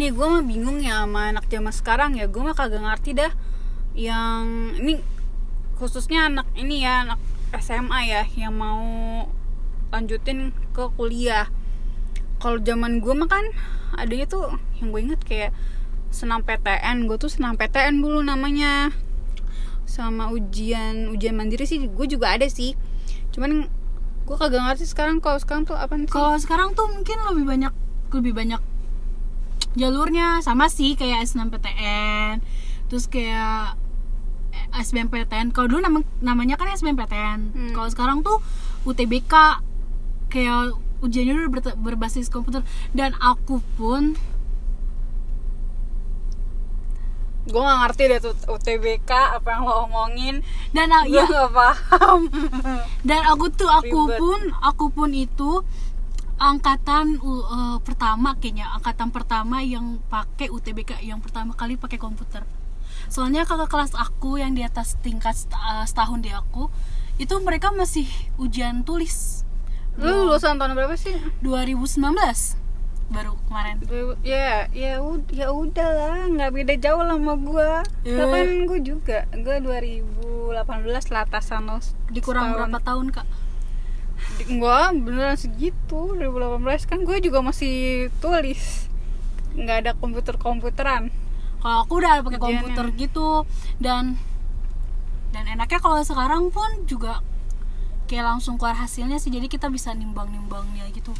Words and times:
nih 0.00 0.08
gue 0.08 0.24
mah 0.24 0.40
bingung 0.40 0.80
ya 0.80 1.04
sama 1.04 1.36
anak 1.36 1.44
zaman 1.52 1.72
sekarang 1.74 2.10
ya. 2.16 2.24
Gue 2.28 2.40
mah 2.40 2.56
kagak 2.56 2.80
ngerti 2.80 3.12
dah 3.12 3.32
yang 3.92 4.72
ini 4.80 5.04
khususnya 5.76 6.32
anak 6.32 6.48
ini 6.56 6.80
ya 6.80 7.04
anak 7.04 7.20
SMA 7.60 8.00
ya 8.08 8.22
yang 8.40 8.56
mau 8.56 8.80
lanjutin 9.92 10.56
ke 10.72 10.88
kuliah. 10.96 11.52
Kalau 12.40 12.56
zaman 12.64 13.04
gue 13.04 13.12
mah 13.12 13.28
kan 13.28 13.44
adanya 14.00 14.24
tuh 14.24 14.56
yang 14.80 14.88
gue 14.88 15.00
inget 15.04 15.20
kayak 15.20 15.52
senam 16.08 16.40
PTN 16.40 17.04
gue 17.04 17.16
tuh 17.20 17.28
senam 17.28 17.60
PTN 17.60 18.00
dulu 18.00 18.24
namanya. 18.24 18.96
Sama 19.84 20.32
ujian 20.32 21.12
ujian 21.12 21.36
mandiri 21.36 21.68
sih 21.68 21.84
gue 21.84 22.06
juga 22.08 22.32
ada 22.32 22.48
sih. 22.48 22.72
Cuman 23.36 23.68
gue 24.24 24.36
kagak 24.40 24.64
ngerti 24.64 24.88
sekarang 24.88 25.20
kalau 25.20 25.36
sekarang 25.36 25.68
tuh 25.68 25.76
apa 25.76 26.00
sih? 26.00 26.08
Kalau 26.08 26.40
sekarang 26.40 26.72
tuh 26.72 26.88
mungkin 26.88 27.20
lebih 27.28 27.44
banyak 27.44 27.72
lebih 28.16 28.32
banyak 28.32 28.71
jalurnya 29.72 30.40
sama 30.40 30.68
sih 30.68 30.94
kayak 30.94 31.24
SNMPTN 31.24 32.44
terus 32.86 33.06
kayak 33.06 33.78
SBMPTN 34.70 35.48
kalau 35.50 35.68
dulu 35.68 35.80
nama, 35.80 35.98
namanya 36.20 36.56
kan 36.56 36.68
SBMPTN 36.68 37.38
Hmm. 37.50 37.72
kalau 37.72 37.88
sekarang 37.88 38.18
tuh 38.20 38.40
UTBK 38.84 39.32
kayak 40.28 40.72
ujiannya 41.00 41.34
udah 41.36 41.50
ber- 41.50 41.78
berbasis 41.78 42.28
komputer. 42.28 42.62
Dan 42.92 43.12
aku 43.16 43.58
pun 43.74 44.14
gue 47.42 47.58
gak 47.58 47.80
ngerti 47.82 48.02
deh 48.06 48.20
tuh 48.22 48.34
UTBK 48.46 49.10
apa 49.10 49.48
yang 49.50 49.66
lo 49.66 49.84
omongin. 49.84 50.46
Dan 50.70 50.88
ah, 50.88 51.02
gue 51.02 51.18
ya, 51.18 51.26
gak 51.26 51.50
paham. 51.50 52.30
Dan 53.02 53.20
aku 53.26 53.50
tuh 53.50 53.66
aku 53.66 54.06
Ribet. 54.06 54.18
pun 54.18 54.40
aku 54.62 54.84
pun 54.88 55.10
itu 55.10 55.66
angkatan 56.42 57.22
uh, 57.22 57.78
pertama 57.86 58.34
kayaknya. 58.34 58.66
Angkatan 58.74 59.14
pertama 59.14 59.62
yang 59.62 60.02
pakai 60.10 60.50
UTBK 60.50 60.98
yang 61.06 61.22
pertama 61.22 61.54
kali 61.54 61.78
pakai 61.78 62.02
komputer. 62.02 62.42
Soalnya 63.06 63.46
kakak 63.46 63.70
kelas 63.70 63.94
aku 63.94 64.42
yang 64.42 64.58
di 64.58 64.66
atas 64.66 64.98
tingkat 64.98 65.38
uh, 65.54 65.86
setahun 65.86 66.18
di 66.18 66.34
aku 66.34 66.66
itu 67.22 67.34
mereka 67.38 67.70
masih 67.70 68.10
ujian 68.42 68.82
tulis. 68.82 69.46
Lu 69.94 70.26
lulusan 70.26 70.58
tahun 70.58 70.74
berapa 70.74 70.98
sih? 70.98 71.14
2019 71.46 72.00
baru 73.12 73.36
kemarin. 73.46 73.76
Ya 74.24 74.66
ya 74.72 74.96
ya 75.28 75.46
udah 75.52 75.88
lah 75.92 76.24
nggak 76.32 76.50
beda 76.56 76.74
jauh 76.80 77.04
lah 77.04 77.20
sama 77.20 77.34
gue 77.36 77.70
Ya. 78.08 78.24
kan 78.24 78.48
gue 78.66 78.80
juga? 78.80 79.28
Gue 79.36 79.60
2018 79.60 81.12
latasan 81.12 81.68
lo 81.68 81.78
dikurang 82.08 82.56
berapa 82.56 82.80
tahun 82.80 83.12
kak 83.12 83.26
gue 84.42 84.78
beneran 85.02 85.38
segitu 85.38 86.16
2018 86.18 86.88
kan 86.90 86.98
gue 87.04 87.16
juga 87.22 87.42
masih 87.44 88.08
tulis. 88.18 88.86
Nggak 89.52 89.76
ada 89.84 89.92
komputer 89.98 90.34
komputeran 90.40 91.12
kalau 91.62 91.86
aku 91.86 92.02
udah 92.02 92.26
pakai 92.26 92.42
komputer 92.42 92.86
gitu 92.98 93.46
dan 93.78 94.18
dan 95.30 95.46
enaknya 95.46 95.78
kalau 95.78 96.02
sekarang 96.02 96.50
pun 96.50 96.66
juga 96.90 97.22
kayak 98.10 98.34
langsung 98.34 98.58
keluar 98.58 98.74
hasilnya 98.74 99.22
sih. 99.22 99.30
Jadi 99.30 99.46
kita 99.46 99.70
bisa 99.70 99.94
nimbang 99.94 100.34
nimbangnya 100.34 100.90
gitu. 100.90 101.14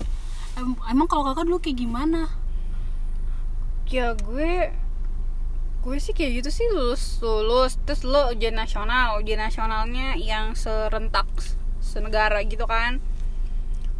Em- 0.58 0.82
emang 0.90 1.06
kalau 1.06 1.30
kakak 1.30 1.46
dulu 1.46 1.62
kayak 1.62 1.78
gimana? 1.78 2.26
Ya 3.86 4.18
gue 4.18 4.74
gue 5.86 5.96
sih 6.02 6.10
kayak 6.10 6.42
gitu 6.42 6.50
sih. 6.50 6.66
Lulus 6.74 7.22
lulus. 7.22 7.78
Terus 7.86 8.02
lo 8.02 8.34
ujian 8.34 8.58
nasional. 8.58 9.22
Ujian 9.22 9.38
nasionalnya 9.38 10.18
yang 10.18 10.58
serentak 10.58 11.30
senegara 11.82 12.40
gitu 12.46 12.64
kan. 12.64 13.02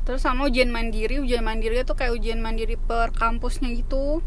Terus 0.07 0.23
sama 0.23 0.47
ujian 0.47 0.71
mandiri 0.71 1.19
ujian 1.19 1.43
mandiri 1.43 1.83
tuh 1.83 1.95
kayak 1.95 2.15
ujian 2.15 2.39
mandiri 2.39 2.79
per 2.79 3.11
kampusnya 3.11 3.71
gitu. 3.75 4.23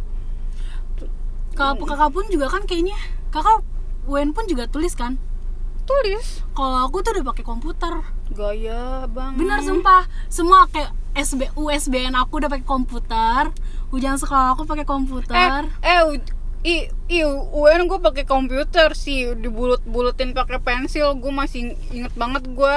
Kakak 1.56 1.88
kakak 1.88 2.10
pun 2.12 2.26
juga 2.28 2.52
kan 2.52 2.68
kayaknya 2.68 2.96
kakak 3.32 3.64
UN 4.12 4.36
pun 4.36 4.44
juga 4.46 4.68
tulis 4.68 4.92
kan? 4.94 5.16
Tulis. 5.88 6.44
Kalau 6.52 6.84
aku 6.84 7.00
tuh 7.00 7.16
udah 7.16 7.26
pakai 7.32 7.46
komputer. 7.46 7.94
Gaya 8.34 9.06
bang. 9.08 9.38
Benar 9.40 9.62
sumpah. 9.64 10.04
Semua 10.28 10.68
kayak 10.68 10.92
SB 11.16 11.56
USBN 11.56 12.18
aku 12.18 12.44
udah 12.44 12.50
pakai 12.52 12.68
komputer. 12.68 13.54
Ujian 13.94 14.20
sekolah 14.20 14.58
aku 14.58 14.68
pakai 14.68 14.84
eh 14.84 14.90
komputer. 14.90 15.62
Eh 15.80 16.00
u- 16.04 16.34
i 16.66 16.90
i 17.08 17.20
UN 17.54 17.86
gue 17.86 18.00
pakai 18.02 18.26
komputer 18.26 18.92
sih. 18.98 19.32
Dibulut 19.38 19.80
bulutin 19.86 20.34
pakai 20.34 20.60
pensil. 20.60 21.16
Gue 21.16 21.32
masih 21.32 21.78
inget 21.94 22.12
banget 22.18 22.44
gue 22.50 22.76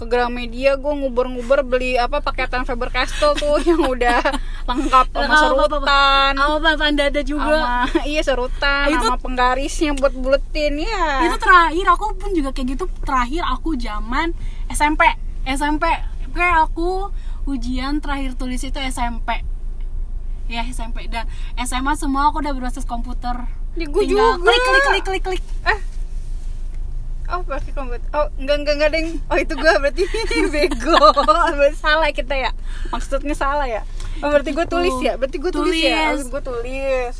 ke 0.00 0.08
Gramedia 0.08 0.80
gue 0.80 0.92
nguber-nguber 0.96 1.60
beli 1.60 2.00
apa 2.00 2.24
paketan 2.24 2.64
Faber 2.64 2.88
Castell 2.88 3.36
tuh 3.36 3.60
yang 3.68 3.84
udah 3.84 4.24
lengkap 4.64 5.06
sama 5.12 5.20
apa, 5.20 5.28
apa. 5.28 5.42
serutan. 5.44 6.32
Sama 6.40 6.56
bahan 6.56 6.94
dada 6.96 7.20
juga. 7.20 7.60
Sama 7.60 7.84
iya 8.10 8.22
serutan 8.24 8.86
Itu- 8.88 9.04
sama 9.04 9.20
penggarisnya 9.20 9.92
buat 9.92 10.16
buletin 10.16 10.80
ya 10.80 11.28
itu 11.28 11.36
terakhir 11.36 11.86
aku 11.92 12.04
pun 12.16 12.30
juga 12.32 12.56
kayak 12.56 12.80
gitu 12.80 12.84
terakhir 13.04 13.44
aku 13.44 13.76
zaman 13.76 14.32
SMP 14.72 15.04
SMP 15.44 15.84
kayak 16.32 16.70
aku 16.70 17.12
ujian 17.44 18.00
terakhir 18.00 18.38
tulis 18.40 18.62
itu 18.64 18.78
SMP 18.80 19.44
ya 20.48 20.64
SMP 20.66 21.06
dan 21.12 21.28
SMA 21.60 21.92
semua 21.94 22.32
aku 22.32 22.40
udah 22.42 22.50
berbasis 22.50 22.82
komputer. 22.82 23.46
Ya, 23.78 23.86
gua 23.86 24.02
Tinggal 24.02 24.30
juga. 24.34 24.50
klik 24.50 24.62
klik 24.64 24.82
klik 24.82 25.04
klik 25.04 25.22
klik 25.22 25.42
oh 27.30 27.42
pakai 27.42 27.72
komputer 27.72 28.06
oh 28.12 28.26
enggak 28.36 28.56
enggak 28.62 28.74
enggak 28.78 28.90
deng 28.92 29.08
oh 29.26 29.38
itu 29.38 29.54
gue 29.54 29.72
berarti 29.78 30.02
bego. 30.54 30.98
Berarti 31.14 31.78
salah 31.78 32.10
kita 32.10 32.34
ya. 32.34 32.50
Maksudnya 32.90 33.34
salah 33.34 33.66
ya. 33.66 33.82
Oh, 34.20 34.28
berarti 34.28 34.50
gue 34.52 34.64
Gitu. 34.66 34.74
tulis 34.74 34.96
ya? 35.00 35.14
Berarti 35.16 35.36
gue 35.38 35.52
tulis, 35.52 35.74
ya? 35.80 36.12
Tulis. 36.12 36.26
gue 36.28 36.42
tulis. 36.42 37.14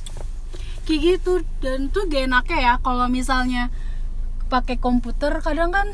Kayak 0.84 1.00
gitu 1.00 1.32
dan 1.62 1.88
tuh 1.88 2.04
gak 2.06 2.26
enaknya 2.26 2.59
ya 2.59 2.72
kalau 2.82 3.06
misalnya 3.06 3.71
pakai 4.50 4.76
komputer 4.76 5.31
kadang 5.38 5.71
kan 5.71 5.87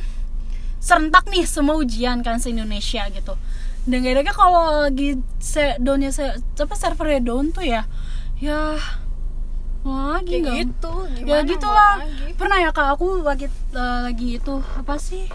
serentak 0.80 1.28
nih 1.28 1.44
semua 1.44 1.76
ujian 1.76 2.24
kan 2.24 2.40
se 2.40 2.48
Indonesia 2.50 3.04
gitu. 3.12 3.34
Dan 3.84 4.02
gak 4.02 4.12
enaknya 4.18 4.34
kalau 4.34 4.88
lagi 4.88 5.20
se 5.38 5.76
downnya 5.78 6.10
se 6.10 6.24
apa 6.40 6.74
servernya 6.74 7.20
down 7.22 7.52
tuh 7.52 7.62
ya 7.62 7.84
ya 8.36 8.76
lagi 9.88 10.34
nggak? 10.42 10.54
gitu 10.58 10.92
gimana 11.14 11.30
ya 11.30 11.38
gitulah. 11.42 11.94
pernah 12.34 12.58
ya 12.58 12.70
kak 12.70 12.88
aku 12.94 13.22
lagi 13.22 13.46
eh, 13.72 14.00
lagi 14.02 14.38
itu 14.38 14.54
apa 14.74 14.98
sih 14.98 15.26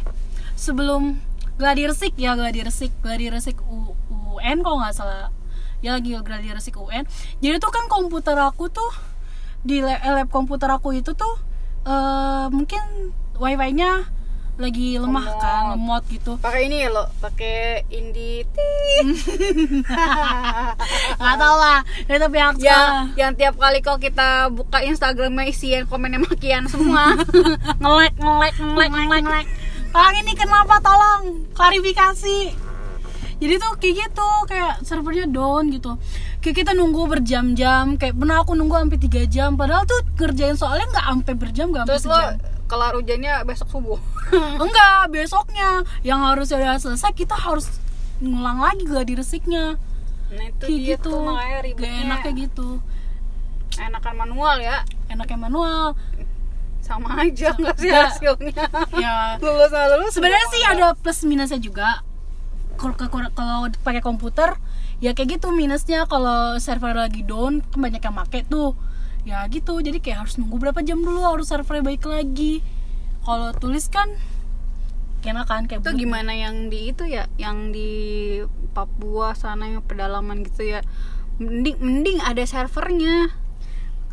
sebelum 0.53 1.17
gladi 1.55 1.85
resik 1.85 2.13
ya 2.15 2.33
gladi 2.33 2.61
resik 2.61 2.91
gladi 2.99 3.29
resik 3.29 3.57
U- 3.63 3.95
UN 4.31 4.59
kalau 4.61 4.81
nggak 4.81 4.95
salah. 4.95 5.29
Ya 5.81 5.97
lagi 5.97 6.13
gladi 6.13 6.49
resik 6.49 6.77
UN 6.77 7.09
jadi 7.41 7.57
tuh 7.57 7.73
kan 7.73 7.89
komputer 7.89 8.37
aku 8.37 8.69
tuh 8.69 8.91
di 9.61 9.81
lab, 9.81 9.97
lab 9.97 10.29
komputer 10.29 10.69
aku 10.69 10.93
itu 10.93 11.13
tuh 11.13 11.35
eh 11.81 12.45
mungkin 12.49 13.09
wifi-nya 13.35 14.05
lagi 14.59 14.99
lemah 14.99 15.25
Lemot. 15.25 15.41
kan 15.41 15.63
lemot 15.75 16.03
gitu. 16.11 16.31
Pakai 16.41 16.67
ini 16.67 16.83
ya 16.83 16.89
lo 16.91 17.07
pakai 17.23 17.87
indie 17.91 18.43
nggak 21.21 21.35
tahu 21.39 21.55
lah 21.57 21.79
itu 22.05 22.27
pihak 22.27 22.35
yang 22.35 22.55
sekolah. 22.57 23.03
yang 23.17 23.31
tiap 23.37 23.55
kali 23.57 23.79
kalau 23.79 23.99
kita 23.99 24.51
buka 24.51 24.83
Instagramnya 24.83 25.49
isian 25.49 25.83
komennya 25.87 26.21
makian 26.21 26.67
semua. 26.67 27.15
Ngelek 27.81 28.13
ngelek 28.19 28.53
ngelek 28.59 28.89
ngelek 28.91 29.21
ngelek 29.25 29.47
Tolong 29.91 30.15
ini 30.23 30.33
kenapa? 30.39 30.79
Tolong 30.79 31.51
klarifikasi. 31.51 32.39
Jadi 33.41 33.53
tuh 33.57 33.71
kayak 33.75 33.95
gitu 34.07 34.29
kayak 34.47 34.73
servernya 34.87 35.27
down 35.27 35.67
gitu. 35.67 35.99
Kayak 36.39 36.55
kita 36.63 36.71
nunggu 36.77 37.11
berjam-jam 37.11 37.99
kayak 37.99 38.15
pernah 38.15 38.39
aku 38.39 38.55
nunggu 38.55 38.87
sampai 38.87 38.99
3 39.01 39.27
jam 39.27 39.59
padahal 39.59 39.83
tuh 39.83 39.99
kerjain 40.15 40.55
soalnya 40.55 40.87
nggak 40.95 41.05
sampai 41.11 41.33
berjam 41.35 41.65
nggak 41.75 41.83
sampai 41.85 41.91
terus 41.91 42.05
lo 42.07 42.17
sejam 42.17 42.39
kelar 42.71 42.95
ujiannya 42.95 43.43
besok 43.43 43.67
subuh. 43.67 43.99
Enggak 44.63 45.11
besoknya. 45.11 45.83
Yang 46.07 46.19
harusnya 46.23 46.55
udah 46.63 46.79
selesai 46.79 47.11
kita 47.11 47.35
harus 47.35 47.67
ngulang 48.23 48.63
lagi 48.63 48.87
gladi 48.87 49.19
resiknya. 49.19 49.75
Nah 50.31 50.45
itu 50.47 50.63
kayak 50.63 50.79
dia 50.79 50.95
gitu. 50.95 51.11
tuh 51.11 51.19
makanya 51.27 51.51
gak 51.51 51.65
ribetnya. 51.67 52.01
enak 52.07 52.17
kayak 52.23 52.35
gitu. 52.47 52.69
Enakan 53.75 54.15
manual 54.15 54.57
ya. 54.63 54.77
Enaknya 55.11 55.37
manual. 55.51 55.85
Sama 56.79 57.27
aja 57.27 57.51
nggak 57.59 57.75
sih 57.75 57.91
hasilnya. 57.91 58.65
Ya. 58.95 59.15
Lulus 59.43 59.71
lulus 59.75 60.11
sebenarnya 60.15 60.47
sih 60.55 60.61
ada 60.63 60.87
plus 60.95 61.27
minusnya 61.27 61.59
juga. 61.59 61.99
Kalau 62.79 63.67
pakai 63.83 63.99
komputer 63.99 64.55
ya 65.03 65.11
kayak 65.11 65.39
gitu 65.39 65.51
minusnya. 65.51 66.07
Kalau 66.07 66.55
server 66.63 66.95
lagi 66.95 67.27
down 67.27 67.59
kan 67.67 67.79
banyak 67.83 67.99
yang 67.99 68.15
make 68.15 68.47
tuh 68.47 68.79
ya 69.21 69.45
gitu 69.53 69.77
jadi 69.85 70.01
kayak 70.01 70.25
harus 70.25 70.41
nunggu 70.41 70.57
berapa 70.57 70.81
jam 70.81 70.97
dulu 70.97 71.21
harus 71.21 71.49
servernya 71.49 71.85
baik 71.85 72.03
lagi. 72.09 72.65
Kalau 73.21 73.53
tulis 73.53 73.85
kan 73.89 74.09
enak 75.21 75.45
kan 75.45 75.69
kayak 75.69 75.85
itu 75.85 76.09
gimana 76.09 76.33
yang 76.33 76.73
di 76.73 76.89
itu 76.89 77.05
ya 77.05 77.29
yang 77.37 77.69
di 77.69 78.41
Papua 78.73 79.37
sana 79.37 79.69
yang 79.69 79.85
pedalaman 79.85 80.41
gitu 80.41 80.65
ya. 80.65 80.81
Mending 81.37 81.77
mending 81.77 82.17
ada 82.25 82.41
servernya. 82.41 83.29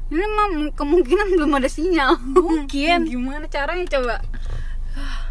Ini 0.09 0.25
mah 0.25 0.73
kemungkinan 0.73 1.37
belum 1.37 1.53
ada 1.57 1.69
sinyal. 1.69 2.17
Mungkin. 2.21 3.05
gimana 3.13 3.49
caranya 3.49 3.87
coba? 3.89 4.17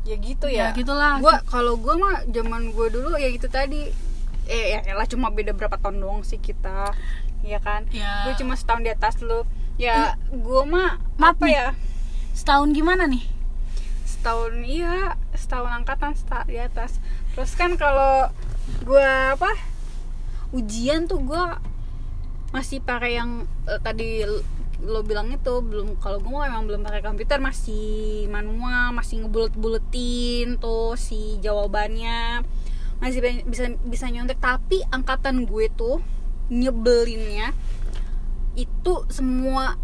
Ya 0.00 0.16
gitu 0.16 0.48
ya, 0.48 0.72
Ya, 0.72 0.74
gitulah. 0.74 1.20
gua 1.20 1.44
kalau 1.44 1.76
gua 1.76 1.92
mah 2.00 2.16
zaman 2.32 2.72
gua 2.72 2.88
dulu 2.88 3.20
ya 3.20 3.28
gitu 3.28 3.52
tadi. 3.52 3.92
Eh 4.48 4.64
ya 4.74 4.80
elah 4.88 5.04
cuma 5.04 5.28
beda 5.28 5.52
berapa 5.52 5.76
tahun 5.76 6.00
doang 6.00 6.24
sih 6.24 6.40
kita 6.40 6.96
ya 7.44 7.58
kan? 7.60 7.88
Ya. 7.90 8.28
gue 8.28 8.34
cuma 8.40 8.54
setahun 8.56 8.82
di 8.84 8.90
atas 8.92 9.14
lu. 9.20 9.44
Ya 9.80 10.16
gue 10.28 10.62
mah 10.68 11.00
Maaf 11.16 11.40
apa 11.40 11.44
nih. 11.48 11.54
ya? 11.56 11.68
Setahun 12.36 12.76
gimana 12.76 13.08
nih? 13.08 13.24
Setahun 14.04 14.54
iya 14.64 15.16
setahun 15.32 15.72
angkatan 15.82 16.12
seta, 16.12 16.44
di 16.44 16.60
atas. 16.60 17.00
Terus 17.32 17.52
kan 17.56 17.74
kalau 17.80 18.28
gue 18.84 19.10
apa 19.34 19.50
ujian 20.52 21.08
tuh 21.08 21.22
gue 21.24 21.44
masih 22.50 22.82
pakai 22.82 23.16
yang 23.18 23.46
eh, 23.70 23.80
tadi 23.80 24.26
lo 24.80 25.04
bilang 25.04 25.28
itu 25.28 25.60
belum 25.60 26.00
kalau 26.00 26.18
gue 26.24 26.32
mah 26.32 26.48
emang 26.48 26.64
belum 26.64 26.80
pakai 26.80 27.04
komputer 27.04 27.36
masih 27.36 28.24
manual 28.32 28.96
masih 28.96 29.24
ngebulet 29.24 29.52
buletin 29.56 30.56
tuh 30.60 30.96
si 31.00 31.40
jawabannya. 31.40 32.44
Masih 33.00 33.24
bisa 33.48 33.72
bisa 33.80 34.06
nyontek 34.12 34.36
tapi 34.40 34.84
angkatan 34.92 35.48
gue 35.48 35.72
tuh 35.72 36.04
nyebelinnya 36.50 37.54
itu 38.58 39.06
semua 39.08 39.78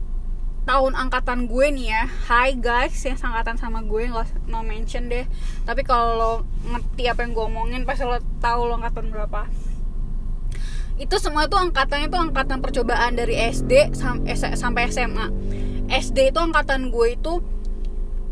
tahun 0.67 0.99
angkatan 0.99 1.47
gue 1.47 1.67
nih 1.71 1.87
ya. 1.95 2.05
Hai 2.27 2.59
guys 2.59 2.99
yang 3.07 3.15
angkatan 3.17 3.55
sama 3.55 3.87
gue 3.87 4.11
nggak 4.11 4.51
no 4.51 4.67
mention 4.67 5.07
deh. 5.07 5.25
Tapi 5.63 5.87
kalau 5.87 6.43
ngerti 6.67 7.07
apa 7.07 7.23
yang 7.23 7.33
gue 7.39 7.45
omongin 7.47 7.83
pasti 7.87 8.03
lo 8.03 8.19
tahu 8.43 8.67
lo 8.67 8.75
angkatan 8.83 9.15
berapa. 9.15 9.47
Itu 10.99 11.23
semua 11.23 11.47
itu 11.47 11.55
angkatannya 11.55 12.11
tuh 12.11 12.19
angkatan 12.19 12.59
percobaan 12.59 13.15
dari 13.15 13.39
SD 13.39 13.95
sam- 13.95 14.27
S- 14.27 14.59
sampai 14.59 14.91
SMA 14.91 15.31
SD 15.87 16.35
itu 16.35 16.41
angkatan 16.43 16.91
gue 16.91 17.15
itu 17.15 17.39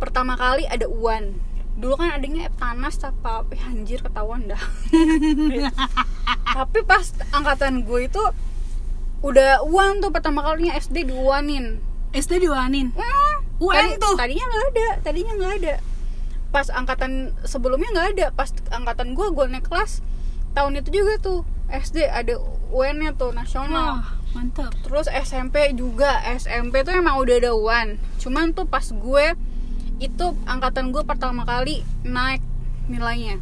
pertama 0.02 0.34
kali 0.34 0.66
ada 0.66 0.90
UAN 0.90 1.38
dulu 1.74 1.94
kan 1.96 2.12
adanya 2.12 2.46
Eptanas 2.46 2.96
apa 3.00 3.42
eh, 3.48 3.60
anjir 3.60 3.98
ketahuan 3.98 4.46
dah. 4.46 4.58
Tapi 6.54 6.78
pas 6.82 7.04
angkatan 7.30 7.82
gue 7.82 8.06
itu 8.06 8.22
udah 9.20 9.64
UAN 9.64 9.98
tuh 9.98 10.08
pertama 10.08 10.40
kalinya 10.40 10.76
SD 10.76 11.08
di 11.08 11.14
UANin 11.14 11.80
SD 12.12 12.44
diwanin 12.44 12.92
Hmm, 12.92 13.34
UN 13.58 13.74
tadi- 13.90 13.98
tuh. 13.98 14.14
tadinya 14.14 14.44
nggak 14.44 14.64
ada 14.68 14.88
tadinya 15.00 15.32
nggak 15.34 15.52
ada. 15.58 15.74
Pas 16.48 16.66
angkatan 16.68 17.12
sebelumnya 17.42 17.90
nggak 17.90 18.08
ada. 18.14 18.26
Pas 18.30 18.52
angkatan 18.70 19.12
gue 19.12 19.26
gue 19.28 19.44
naik 19.48 19.66
kelas 19.66 19.98
tahun 20.52 20.78
itu 20.78 20.94
juga 20.94 21.18
tuh 21.18 21.40
SD 21.66 22.06
ada 22.06 22.38
UN 22.70 22.96
nya 23.00 23.10
tuh 23.12 23.32
nasional. 23.32 23.98
Wah 23.98 24.08
mantap. 24.30 24.70
Terus 24.80 25.06
SMP 25.08 25.72
juga 25.72 26.22
SMP 26.32 26.82
tuh 26.82 26.92
emang 26.92 27.18
udah 27.18 27.34
ada 27.36 27.50
UN 27.52 27.88
cuman 28.16 28.50
tuh 28.50 28.64
pas 28.64 28.84
gue 28.84 29.26
itu 29.96 30.26
angkatan 30.44 30.90
gue 30.90 31.02
pertama 31.02 31.42
kali 31.42 31.82
naik 32.02 32.42
nilainya. 32.86 33.38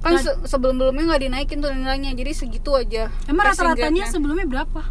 Kan 0.00 0.16
Nah- 0.16 0.22
se- 0.22 0.38
sebelum 0.46 0.76
sebelumnya 0.76 1.04
nggak 1.08 1.22
dinaikin 1.22 1.58
tuh 1.58 1.70
nilainya 1.70 2.12
jadi 2.12 2.32
segitu 2.32 2.72
aja 2.72 3.08
emang 3.26 3.48
rata-ratanya 3.48 4.04
sebelumnya 4.06 4.46
berapa? 4.46 4.82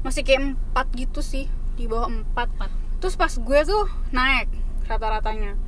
Masih 0.00 0.22
kayak 0.22 0.54
empat 0.54 0.86
gitu 0.94 1.20
sih 1.20 1.46
di 1.74 1.84
bawah 1.84 2.08
empat. 2.08 2.48
Terus 2.98 3.14
pas 3.14 3.32
gue 3.32 3.60
tuh 3.64 3.84
naik 4.10 4.48
rata-ratanya. 4.86 5.58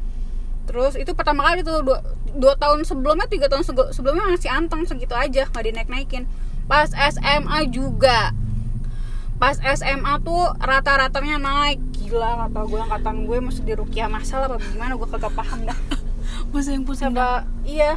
Terus 0.64 0.94
itu 0.94 1.12
pertama 1.12 1.44
kali 1.44 1.64
tuh 1.64 1.80
dua, 1.80 2.04
dua 2.30 2.54
tahun 2.54 2.84
sebelumnya 2.84 3.24
tiga 3.24 3.48
tahun 3.48 3.64
sebelumnya 3.90 4.28
masih 4.28 4.52
anteng 4.52 4.84
segitu 4.84 5.16
aja 5.16 5.48
nggak 5.48 5.64
dinaik 5.64 5.88
naikin 5.88 6.28
pas 6.68 6.92
SMA 6.92 7.64
juga 7.72 8.36
pas 9.38 9.54
SMA 9.54 10.12
tuh 10.20 10.50
rata-ratanya 10.58 11.38
naik. 11.38 11.78
Gila 11.94 12.46
kata 12.46 12.60
gue 12.66 12.80
angkatan 12.82 13.16
gue 13.24 13.38
mesti 13.38 13.62
di 13.62 13.74
rukiah 13.78 14.10
masal 14.10 14.44
apa 14.44 14.58
gimana? 14.58 14.98
Gue 14.98 15.06
kagak 15.06 15.32
paham 15.32 15.62
dah. 15.64 15.78
Pusing-pusing 16.50 17.14
dah. 17.14 17.46
siapa 17.46 17.64
iya. 17.64 17.94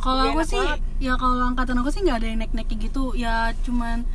Kalau 0.00 0.24
Iya, 0.24 0.32
aku 0.32 0.42
sih 0.48 0.56
banget. 0.56 0.80
ya 0.96 1.12
kalau 1.20 1.44
angkatan 1.44 1.76
aku 1.76 1.90
sih 1.92 2.00
nggak 2.00 2.18
ada 2.24 2.26
yang 2.26 2.38
naik-naik 2.40 2.68
gitu. 2.72 3.12
Ya 3.12 3.52
cuman 3.62 4.08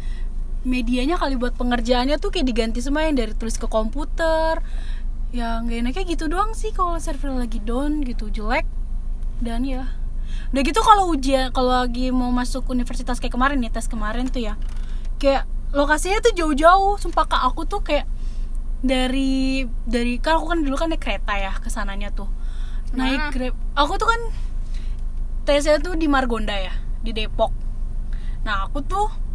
medianya 0.66 1.14
kali 1.22 1.38
buat 1.38 1.54
pengerjaannya 1.54 2.18
tuh 2.18 2.34
kayak 2.34 2.50
diganti 2.50 2.82
semua 2.82 3.06
yang 3.06 3.14
dari 3.14 3.38
tulis 3.38 3.62
ke 3.62 3.70
komputer. 3.70 4.66
Ya 5.30 5.62
nggak 5.62 5.78
enaknya 5.86 6.04
gitu 6.10 6.26
doang 6.26 6.58
sih 6.58 6.74
kalau 6.74 6.98
server 6.98 7.38
lagi 7.38 7.62
down 7.62 8.02
gitu 8.02 8.34
jelek. 8.34 8.66
Dan 9.38 9.62
ya 9.62 9.86
udah 10.52 10.64
gitu 10.66 10.82
kalau 10.82 11.14
ujian 11.14 11.54
kalau 11.54 11.86
lagi 11.86 12.10
mau 12.10 12.34
masuk 12.34 12.66
universitas 12.74 13.22
kayak 13.22 13.38
kemarin 13.38 13.62
nih 13.62 13.70
tes 13.70 13.86
kemarin 13.86 14.26
tuh 14.26 14.42
ya. 14.42 14.58
Kayak 15.22 15.46
lokasinya 15.76 16.24
tuh 16.24 16.34
jauh-jauh. 16.34 16.96
Sumpah 16.98 17.28
kak 17.28 17.44
aku 17.44 17.68
tuh 17.68 17.84
kayak 17.84 18.08
dari 18.80 19.68
dari 19.84 20.18
kan 20.24 20.40
aku 20.40 20.56
kan 20.56 20.60
dulu 20.64 20.76
kan 20.80 20.88
naik 20.90 21.04
kereta 21.04 21.36
ya 21.36 21.52
ke 21.60 21.68
sananya 21.68 22.10
tuh. 22.16 22.32
Naik 22.96 23.20
Ke 23.20 23.26
mana? 23.28 23.34
grab 23.36 23.56
aku 23.76 23.94
tuh 24.00 24.08
kan 24.08 24.22
tesnya 25.46 25.78
tuh 25.84 26.00
di 26.00 26.08
Margonda 26.08 26.56
ya 26.56 26.74
di 27.04 27.12
Depok. 27.12 27.52
Nah 28.48 28.72
aku 28.72 28.80
tuh 28.82 29.26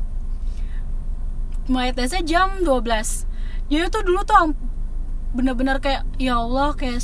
mulai 1.70 1.94
tesnya 1.94 2.26
jam 2.26 2.66
12 2.66 2.82
jadi 3.70 3.86
tuh 3.86 4.02
dulu 4.02 4.26
tuh 4.26 4.58
bener-bener 5.30 5.78
kayak 5.78 6.02
ya 6.18 6.42
Allah 6.42 6.74
kayak 6.74 6.98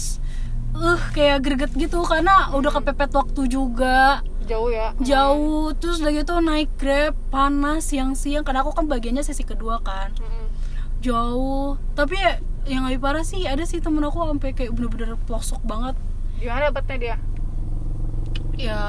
uh 0.74 1.02
kayak 1.14 1.46
greget 1.46 1.72
gitu 1.78 2.02
karena 2.02 2.50
udah 2.50 2.74
kepepet 2.74 3.14
waktu 3.14 3.46
juga 3.46 4.26
jauh 4.46 4.70
ya. 4.70 4.94
Jauh 5.02 5.74
terus 5.76 6.00
udah 6.00 6.12
gitu 6.14 6.34
naik 6.40 6.70
grab 6.78 7.12
panas 7.28 7.90
siang-siang. 7.90 8.46
Karena 8.46 8.62
aku 8.62 8.72
kan 8.72 8.86
bagiannya 8.86 9.26
sesi 9.26 9.42
kedua 9.42 9.82
kan. 9.82 10.14
Mm-mm. 10.16 10.46
jauh. 11.04 11.76
Tapi 11.94 12.14
ya 12.16 12.40
yang 12.66 12.86
lebih 12.90 12.98
parah 12.98 13.22
sih 13.22 13.46
ada 13.46 13.62
sih 13.62 13.78
temen 13.78 14.02
aku 14.02 14.26
sampai 14.26 14.50
kayak 14.54 14.74
bener-bener 14.74 15.14
pelosok 15.28 15.62
banget. 15.62 15.94
Gimana 16.42 16.70
dapetnya 16.70 16.96
dia? 16.98 17.16
Ya. 18.56 18.82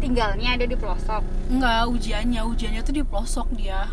Tinggalnya 0.00 0.56
ada 0.56 0.64
di 0.64 0.76
pelosok? 0.80 1.20
Enggak, 1.52 1.92
ujiannya, 1.92 2.40
ujiannya 2.48 2.80
tuh 2.80 2.94
di 2.96 3.02
pelosok 3.04 3.52
dia. 3.52 3.92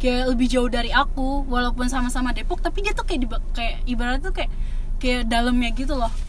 Kayak 0.00 0.32
lebih 0.32 0.46
jauh 0.52 0.68
dari 0.68 0.92
aku 0.92 1.48
Walaupun 1.48 1.88
sama-sama 1.88 2.36
Depok 2.36 2.60
Tapi 2.60 2.84
dia 2.84 2.92
tuh 2.92 3.08
kayak, 3.08 3.20
di, 3.24 3.28
kayak 3.56 3.76
ibaratnya 3.88 4.28
tuh 4.28 4.34
kayak 4.36 4.52
Kayak 5.00 5.28
dalamnya 5.28 5.72
gitu 5.72 5.96
loh. 5.96 6.12
Hmm, 6.12 6.25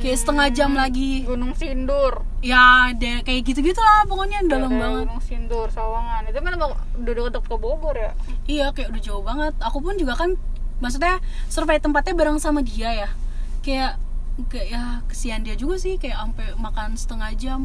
Kayak 0.00 0.18
setengah 0.18 0.48
jam 0.50 0.72
lagi. 0.72 1.28
Gunung 1.28 1.52
Sindur. 1.52 2.24
Ya, 2.40 2.88
deh, 2.96 3.20
kayak 3.20 3.44
gitu-gitu 3.44 3.76
lah 3.76 4.08
pokoknya 4.08 4.40
dalam 4.48 4.72
banget. 4.80 5.04
Gunung 5.04 5.22
Sindur, 5.22 5.68
Sawangan. 5.68 6.24
Itu 6.24 6.40
kan 6.40 6.56
udah 6.56 7.12
deket 7.12 7.44
ke 7.44 7.56
Bogor 7.60 7.96
ya? 7.96 8.12
Iya, 8.48 8.66
kayak 8.72 8.96
udah 8.96 9.02
jauh 9.04 9.20
banget. 9.20 9.52
Aku 9.60 9.84
pun 9.84 10.00
juga 10.00 10.16
kan 10.16 10.40
Maksudnya 10.80 11.20
survei 11.52 11.76
tempatnya 11.76 12.16
bareng 12.16 12.40
sama 12.40 12.64
dia 12.64 12.90
ya. 12.96 13.10
Kayak 13.60 14.00
kayak 14.48 14.68
ya 14.72 14.82
kesian 15.04 15.44
dia 15.44 15.52
juga 15.52 15.76
sih 15.76 16.00
kayak 16.00 16.16
sampai 16.16 16.56
makan 16.56 16.96
setengah 16.96 17.30
jam. 17.36 17.60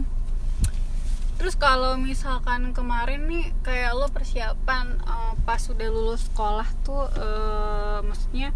Terus 1.36 1.56
kalau 1.60 2.00
misalkan 2.00 2.72
kemarin 2.72 3.28
nih 3.28 3.52
Kayak 3.60 4.00
lo 4.00 4.08
persiapan 4.08 5.04
eh, 5.04 5.34
Pas 5.44 5.60
udah 5.68 5.90
lulus 5.92 6.32
sekolah 6.32 6.64
tuh 6.88 7.12
eh, 7.12 8.00
Maksudnya 8.08 8.56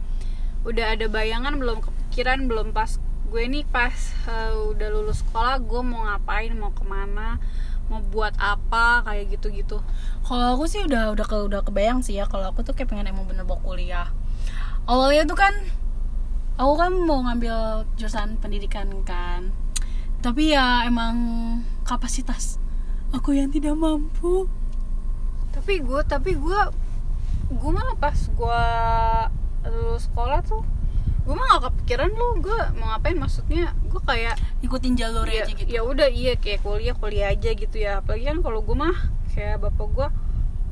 Udah 0.63 0.95
ada 0.95 1.11
bayangan 1.11 1.59
belum 1.59 1.83
kepikiran 1.83 2.47
Belum 2.47 2.71
pas 2.71 2.95
gue 3.29 3.43
nih 3.45 3.65
pas 3.69 3.93
eh, 4.25 4.53
udah 4.73 4.89
lulus 4.89 5.21
sekolah 5.21 5.61
Gue 5.61 5.85
mau 5.85 6.01
ngapain, 6.09 6.49
mau 6.57 6.73
ke 6.73 6.81
mana 6.81 7.37
Mau 7.89 8.01
buat 8.09 8.33
apa, 8.41 9.05
kayak 9.05 9.37
gitu-gitu 9.37 9.77
Kalau 10.25 10.57
aku 10.57 10.65
sih 10.65 10.81
udah 10.85 11.13
udah 11.13 11.25
ke 11.25 11.37
udah 11.37 11.61
kebayang 11.65 12.01
sih 12.01 12.17
ya 12.17 12.25
kalau 12.29 12.49
aku 12.49 12.61
tuh 12.65 12.73
kayak 12.73 12.93
pengen 12.93 13.09
emang 13.09 13.25
bener 13.25 13.49
mau 13.49 13.57
kuliah. 13.65 14.13
Awalnya 14.85 15.25
tuh 15.25 15.33
kan 15.33 15.57
aku 16.53 16.73
kan 16.77 16.91
mau 16.93 17.25
ngambil 17.25 17.89
jurusan 17.97 18.37
pendidikan 18.37 18.93
kan. 19.01 19.49
Tapi 20.21 20.53
ya 20.53 20.85
emang 20.85 21.17
kapasitas 21.81 22.61
aku 23.09 23.33
yang 23.33 23.49
tidak 23.49 23.73
mampu. 23.73 24.45
tapi 25.49 25.81
gue 25.81 26.01
tapi 26.05 26.37
gue 26.37 26.59
gue 27.49 27.71
mah 27.73 27.97
pas 27.97 28.13
gue 28.13 28.61
lulus 29.65 30.05
sekolah 30.05 30.45
tuh 30.45 30.61
gue 31.25 31.35
mah 31.35 31.45
gak 31.57 31.63
kepikiran 31.71 32.09
lu 32.13 32.27
gue 32.41 32.59
mau 32.79 32.95
ngapain? 32.95 33.17
Maksudnya 33.17 33.75
gue 33.87 34.01
kayak 34.03 34.35
Ikutin 34.65 34.93
jalur 34.97 35.27
ya, 35.29 35.45
aja 35.45 35.53
gitu. 35.53 35.69
ya 35.69 35.81
udah 35.85 36.09
iya 36.09 36.33
kayak 36.35 36.65
kuliah 36.65 36.95
kuliah 36.97 37.27
aja 37.31 37.49
gitu 37.53 37.75
ya. 37.77 37.99
Apalagi 38.01 38.25
kan 38.29 38.39
kalau 38.41 38.59
gue 38.65 38.75
mah 38.75 38.95
kayak 39.35 39.61
bapak 39.61 39.87
gue 39.93 40.07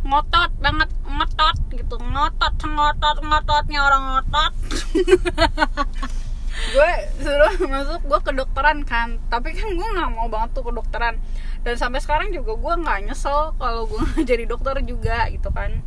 ngotot 0.08 0.52
banget 0.60 0.90
ngotot 1.06 1.58
gitu. 1.74 1.96
Ngotot 2.00 2.54
ngotot 2.64 3.18
ngototnya 3.24 3.80
orang 3.84 4.04
ngotot. 4.04 4.54
Gue 6.58 6.92
suruh 7.22 7.54
masuk 7.70 8.02
gue 8.10 8.20
kedokteran 8.26 8.82
kan. 8.82 9.22
Tapi 9.30 9.54
kan 9.54 9.70
gue 9.78 9.88
nggak 9.88 10.10
mau 10.10 10.28
banget 10.28 10.58
tuh 10.58 10.66
kedokteran. 10.66 11.22
Dan 11.62 11.76
sampai 11.78 12.02
sekarang 12.02 12.34
juga 12.34 12.58
gue 12.58 12.74
nggak 12.82 13.00
nyesel 13.08 13.54
kalau 13.62 13.86
gue 13.86 14.02
nggak 14.02 14.26
jadi 14.32 14.44
dokter 14.50 14.76
juga 14.82 15.30
gitu 15.30 15.54
kan. 15.54 15.86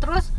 Terus 0.00 0.32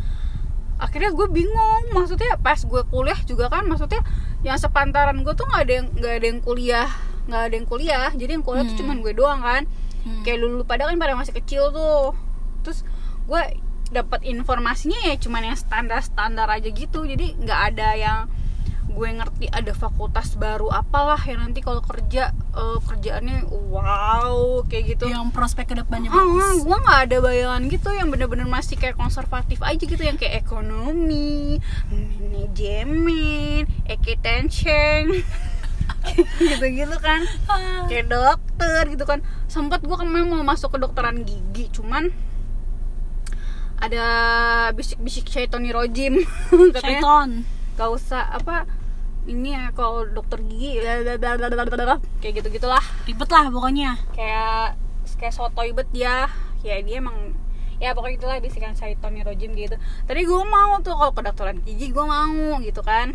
akhirnya 0.77 1.09
gue 1.09 1.27
bingung 1.27 1.83
maksudnya 1.91 2.37
pas 2.37 2.57
gue 2.57 2.81
kuliah 2.85 3.17
juga 3.23 3.49
kan 3.49 3.65
maksudnya 3.65 4.01
yang 4.41 4.55
sepantaran 4.55 5.21
gue 5.21 5.33
tuh 5.33 5.43
nggak 5.43 5.61
ada 5.65 5.73
yang 5.73 5.87
nggak 5.91 6.13
ada 6.13 6.25
yang 6.25 6.39
kuliah 6.39 6.89
nggak 7.25 7.41
ada 7.43 7.53
yang 7.53 7.67
kuliah 7.67 8.09
jadi 8.13 8.31
yang 8.33 8.45
kuliah 8.45 8.63
tuh 8.63 8.71
Hmm. 8.71 8.81
cuman 8.81 8.97
gue 9.01 9.13
doang 9.13 9.41
kan 9.41 9.63
Hmm. 10.05 10.21
kayak 10.21 10.37
dulu 10.39 10.63
pada 10.63 10.85
kan 10.85 10.95
pada 10.95 11.13
masih 11.13 11.33
kecil 11.33 11.69
tuh 11.69 12.13
terus 12.61 12.85
gue 13.25 13.41
dapat 13.87 14.19
informasinya 14.23 14.99
ya 15.01 15.15
cuman 15.15 15.47
yang 15.47 15.57
standar 15.57 15.99
standar 15.99 16.47
aja 16.47 16.67
gitu 16.67 17.03
jadi 17.03 17.35
nggak 17.35 17.59
ada 17.73 17.89
yang 17.95 18.19
gue 18.87 19.09
ngerti 19.13 19.45
ada 19.51 19.75
fakultas 19.75 20.33
baru 20.33 20.71
apalah 20.71 21.19
yang 21.21 21.43
nanti 21.43 21.59
kalau 21.59 21.83
kerja 21.83 22.31
eh, 22.33 22.79
kerjaannya 22.81 23.45
wow 23.69 24.63
kayak 24.63 24.95
gitu. 24.95 25.11
Yang 25.11 25.35
prospek 25.35 25.69
ke 25.69 25.75
depannya 25.75 26.07
Ah, 26.09 26.23
bagus. 26.23 26.63
gue 26.63 26.77
nggak 26.77 26.99
ada 27.05 27.17
bayangan 27.19 27.61
gitu 27.67 27.89
yang 27.91 28.07
bener-bener 28.07 28.47
masih 28.47 28.73
kayak 28.73 28.95
konservatif 28.95 29.59
aja 29.61 29.77
gitu 29.77 29.99
yang 29.99 30.15
kayak 30.15 30.39
ekonomi, 30.39 31.59
manajemen, 31.91 33.67
tension 34.23 35.03
gitu-gitu 36.39 36.97
kan. 36.97 37.21
Ah, 37.45 37.85
kayak 37.85 38.07
dokter 38.07 38.81
gitu 38.87 39.03
kan. 39.03 39.19
Sempet 39.45 39.83
gue 39.83 39.93
kemarin 39.93 40.25
mau 40.25 40.41
masuk 40.41 40.73
ke 40.73 40.77
dokteran 40.79 41.21
gigi 41.21 41.69
cuman 41.69 42.09
ada 43.77 44.05
bisik-bisik 44.73 45.29
syaitoni 45.29 45.69
rojim 45.69 46.23
katanya. 46.73 46.81
Syaiton. 46.81 47.29
Gak 47.77 47.89
usah 47.93 48.25
apa 48.33 48.65
ini 49.27 49.51
ya 49.51 49.75
kalau 49.75 50.07
dokter 50.07 50.39
gigi 50.39 50.79
kayak 52.23 52.33
gitu 52.39 52.47
gitulah 52.47 52.81
ribet 53.03 53.29
lah 53.29 53.51
pokoknya. 53.51 53.99
Kayak 54.15 54.79
kayak 55.19 55.33
sotoy 55.35 55.75
bet 55.75 55.91
ya 55.91 56.31
ya 56.63 56.79
dia 56.79 57.03
emang 57.03 57.35
ya 57.77 57.93
pokoknya 57.93 58.17
itulah 58.17 58.37
bisikan 58.39 58.73
syaitonnya 58.73 59.27
rojim 59.27 59.51
gitu. 59.53 59.75
Tadi 60.07 60.21
gue 60.23 60.43
mau 60.47 60.79
tuh 60.79 60.95
kalau 60.95 61.11
kedokteran 61.11 61.59
gigi 61.67 61.91
gue 61.91 62.05
mau 62.07 62.55
gitu 62.63 62.79
kan. 62.79 63.11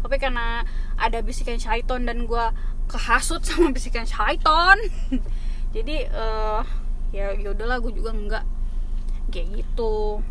Tapi 0.00 0.16
karena 0.16 0.64
ada 0.96 1.20
bisikan 1.20 1.60
syaiton 1.60 2.08
dan 2.08 2.24
gue 2.24 2.44
kehasut 2.88 3.44
sama 3.46 3.68
bisikan 3.68 4.08
syaiton 4.08 4.80
jadi 5.76 6.08
eh 6.08 6.62
ya 7.12 7.36
ya 7.36 7.52
udahlah 7.52 7.84
gue 7.84 7.92
juga 7.92 8.10
enggak. 8.16 8.44
Kayak 9.28 9.60
gitu. 9.60 10.24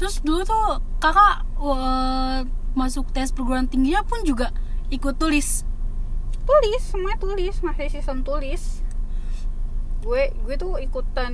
Terus 0.00 0.24
dulu 0.24 0.40
tuh 0.40 0.80
kakak 1.04 1.44
eh, 1.60 2.40
masuk 2.76 3.08
tes 3.10 3.32
perguruan 3.32 3.66
tingginya 3.66 4.04
pun 4.04 4.20
juga 4.22 4.52
ikut 4.92 5.16
tulis. 5.16 5.64
Tulis 6.46 6.82
semuanya 6.84 7.18
tulis 7.18 7.56
masih 7.64 7.88
season 7.90 8.22
tulis. 8.22 8.84
Gue 10.04 10.30
gue 10.44 10.54
tuh 10.54 10.78
ikutan 10.78 11.32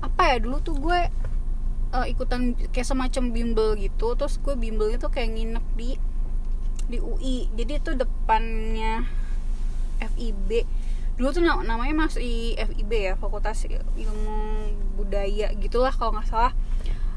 apa 0.00 0.22
ya 0.32 0.36
dulu 0.38 0.60
tuh 0.60 0.76
gue 0.78 1.00
eh, 1.90 2.06
ikutan 2.12 2.54
kayak 2.70 2.86
semacam 2.86 3.24
bimbel 3.32 3.70
gitu. 3.74 4.14
Terus 4.14 4.38
gue 4.38 4.54
bimbelnya 4.54 5.00
tuh 5.00 5.10
kayak 5.10 5.34
nginep 5.34 5.66
di 5.74 5.90
di 6.90 6.98
UI 6.98 7.46
jadi 7.54 7.78
itu 7.78 7.94
depannya 7.94 9.06
FIB 10.02 10.66
dulu 11.14 11.30
tuh 11.30 11.38
na- 11.38 11.62
namanya 11.62 12.08
masih 12.08 12.58
FIB 12.58 12.90
ya 12.90 13.14
Fakultas 13.14 13.62
Ilmu 13.94 14.38
Budaya 14.98 15.54
gitulah 15.54 15.94
kalau 15.94 16.18
nggak 16.18 16.26
salah 16.26 16.50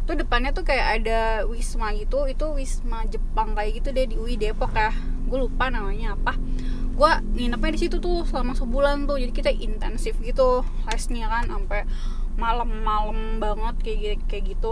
tuh 0.03 0.19
depannya 0.19 0.51
tuh 0.51 0.67
kayak 0.67 0.87
ada 1.01 1.19
wisma 1.47 1.95
gitu 1.95 2.27
itu 2.27 2.45
wisma 2.51 3.07
Jepang 3.07 3.55
kayak 3.55 3.71
gitu 3.79 3.89
deh 3.95 4.05
di 4.07 4.15
UI 4.19 4.35
Depok 4.35 4.75
ya. 4.75 4.91
Gue 5.29 5.47
lupa 5.47 5.71
namanya 5.71 6.19
apa. 6.19 6.35
Gue 6.93 7.09
nginepnya 7.33 7.71
di 7.73 7.79
situ 7.87 7.97
tuh 7.97 8.27
selama 8.27 8.53
sebulan 8.53 9.07
tuh 9.09 9.17
jadi 9.17 9.33
kita 9.33 9.51
intensif 9.55 10.19
gitu 10.21 10.61
lesnya 10.85 11.31
kan 11.31 11.47
sampai 11.49 11.87
malam-malam 12.35 13.39
banget 13.39 13.75
kayak 13.81 13.97
gi- 13.99 14.25
kayak 14.29 14.43
gitu. 14.57 14.71